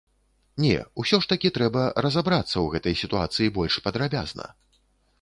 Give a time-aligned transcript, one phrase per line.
[0.63, 4.53] Не, усё ж такі трэба разабрацца ў гэтай сітуацыі больш падрабязна.